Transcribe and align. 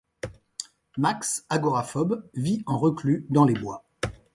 Max, 0.97 1.45
agoraphobe, 1.47 2.27
vit 2.33 2.63
en 2.65 2.79
reclus 2.79 3.27
dans 3.29 3.45
les 3.45 3.53
bois. 3.53 3.83